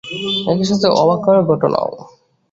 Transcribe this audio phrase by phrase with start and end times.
[0.51, 1.89] একই সাথে অবাক করা ঘটনাও!